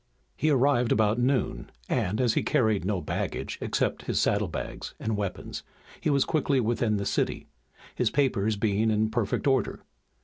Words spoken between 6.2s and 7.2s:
quickly within the